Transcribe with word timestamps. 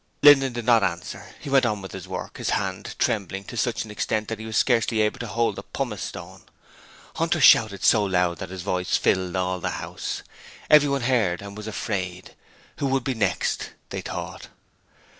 Linden 0.23 0.53
did 0.53 0.65
not 0.65 0.81
answer: 0.81 1.35
he 1.39 1.47
went 1.47 1.63
on 1.63 1.79
with 1.79 1.91
his 1.91 2.07
work, 2.07 2.39
his 2.39 2.49
hand 2.49 2.95
trembling 2.97 3.43
to 3.43 3.55
such 3.55 3.85
an 3.85 3.91
extent 3.91 4.29
that 4.29 4.39
he 4.39 4.47
was 4.47 4.57
scarcely 4.57 4.99
able 4.99 5.19
to 5.19 5.27
hold 5.27 5.55
the 5.55 5.61
pumice 5.61 6.01
stone. 6.01 6.41
Hunter 7.17 7.39
shouted 7.39 7.83
so 7.83 8.03
loud 8.03 8.39
that 8.39 8.49
his 8.49 8.63
voice 8.63 8.97
filled 8.97 9.35
all 9.35 9.59
the 9.59 9.77
house. 9.77 10.23
Everyone 10.71 11.01
heard 11.01 11.39
and 11.43 11.55
was 11.55 11.67
afraid. 11.67 12.33
Who 12.77 12.87
would 12.87 13.03
be 13.03 13.13
the 13.13 13.19
next? 13.19 13.73
they 13.91 14.01
thought. 14.01 14.47